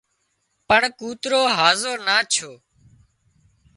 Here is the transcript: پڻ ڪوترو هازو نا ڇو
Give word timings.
پڻ 0.67 0.81
ڪوترو 0.99 1.41
هازو 1.57 1.93
نا 2.05 2.17
ڇو 2.33 2.51